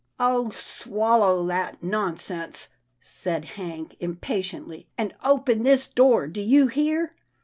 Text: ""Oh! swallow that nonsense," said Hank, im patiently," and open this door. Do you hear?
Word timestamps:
""Oh! 0.19 0.49
swallow 0.49 1.45
that 1.45 1.83
nonsense," 1.83 2.69
said 2.99 3.45
Hank, 3.45 3.95
im 3.99 4.15
patiently," 4.15 4.87
and 4.97 5.13
open 5.23 5.61
this 5.61 5.85
door. 5.87 6.25
Do 6.25 6.41
you 6.41 6.65
hear? 6.65 7.13